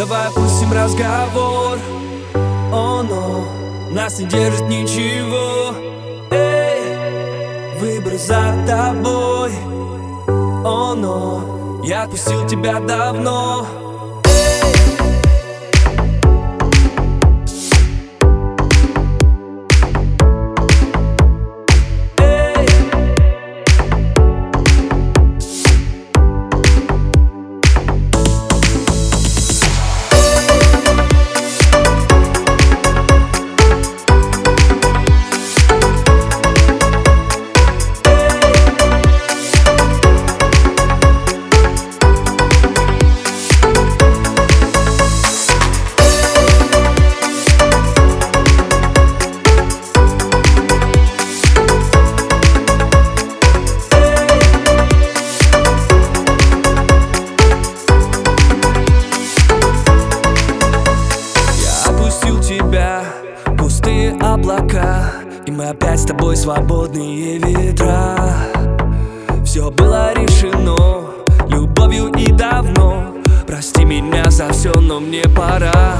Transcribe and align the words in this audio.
Давай 0.00 0.28
опустим 0.28 0.72
разговор. 0.72 1.78
Оно 2.72 3.44
нас 3.90 4.18
не 4.18 4.24
держит 4.24 4.66
ничего. 4.66 5.74
Эй, 6.30 7.76
выбор 7.78 8.14
за 8.14 8.64
тобой. 8.66 9.52
Оно, 10.64 11.82
я 11.84 12.04
отпустил 12.04 12.46
тебя 12.46 12.80
давно 12.80 13.89
И 65.50 65.52
мы 65.52 65.64
опять 65.70 65.98
с 65.98 66.04
тобой 66.04 66.36
свободные 66.36 67.38
ветра. 67.38 68.16
Все 69.44 69.68
было 69.68 70.14
решено 70.14 71.10
любовью 71.48 72.06
и 72.16 72.30
давно. 72.30 73.16
Прости 73.48 73.84
меня 73.84 74.30
за 74.30 74.52
все, 74.52 74.78
но 74.78 75.00
мне 75.00 75.24
пора 75.36 75.96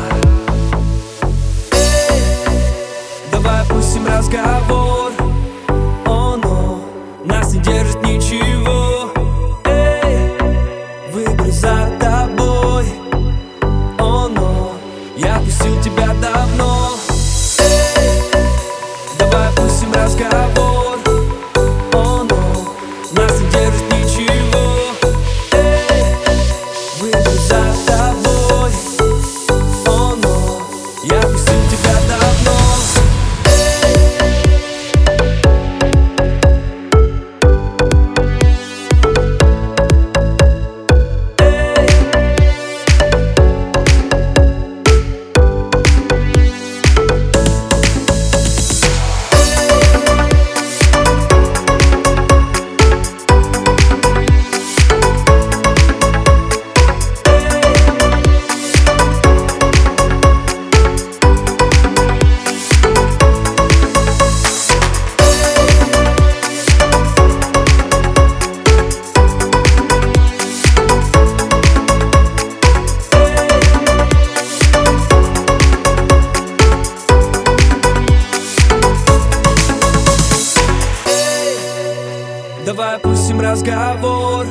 Давай 83.02 83.14
опустим 83.14 83.40
разговор. 83.40 84.46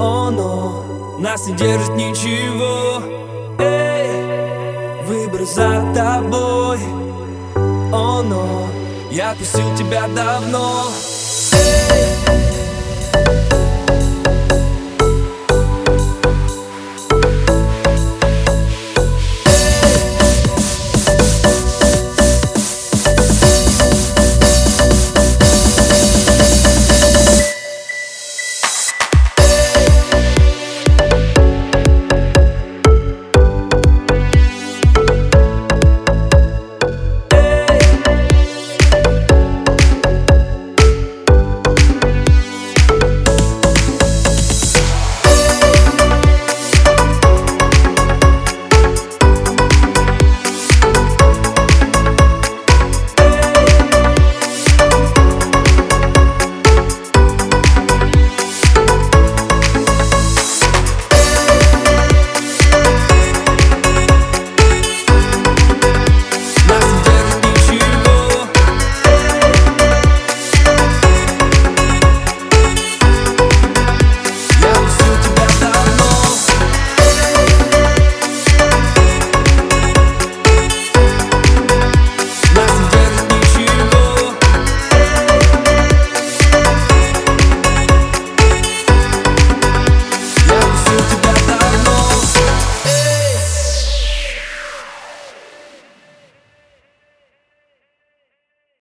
Оно 0.00 0.84
нас 1.18 1.46
не 1.46 1.54
держит 1.54 1.94
ничего. 1.94 3.02
Эй, 3.58 5.02
выбор 5.04 5.44
за 5.44 5.92
тобой. 5.94 6.78
Оно, 7.92 8.68
я 9.10 9.30
отпустил 9.32 9.74
тебя 9.76 10.06
давно 10.14 10.86